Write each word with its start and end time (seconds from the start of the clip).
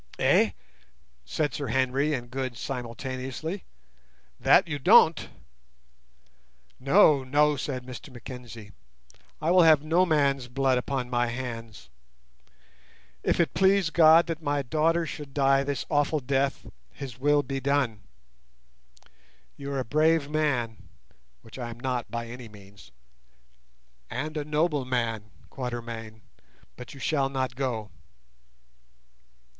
"Eh?" 0.17 0.53
said 1.25 1.53
Sir 1.53 1.67
Henry 1.67 2.11
and 2.11 2.31
Good 2.31 2.57
simultaneously. 2.57 3.65
"That 4.39 4.67
you 4.67 4.79
don't." 4.79 5.29
"No, 6.79 7.23
no," 7.23 7.55
said 7.55 7.85
Mr 7.85 8.11
Mackenzie. 8.11 8.71
"I 9.39 9.51
will 9.51 9.61
have 9.61 9.83
no 9.83 10.07
man's 10.07 10.47
blood 10.47 10.79
upon 10.79 11.11
my 11.11 11.27
hands. 11.27 11.91
If 13.21 13.39
it 13.39 13.53
please 13.53 13.91
God 13.91 14.25
that 14.25 14.41
my 14.41 14.63
daughter 14.63 15.05
should 15.05 15.35
die 15.35 15.63
this 15.63 15.85
awful 15.87 16.19
death, 16.19 16.65
His 16.89 17.19
will 17.19 17.43
be 17.43 17.59
done. 17.59 18.01
You 19.55 19.71
are 19.73 19.79
a 19.79 19.85
brave 19.85 20.27
man 20.31 20.77
(which 21.43 21.59
I 21.59 21.69
am 21.69 21.79
not 21.79 22.09
by 22.09 22.25
any 22.25 22.47
means) 22.49 22.91
and 24.09 24.35
a 24.35 24.43
noble 24.43 24.83
man, 24.83 25.29
Quatermain, 25.51 26.23
but 26.75 26.95
you 26.95 26.99
shall 26.99 27.29
not 27.29 27.55
go." 27.55 27.91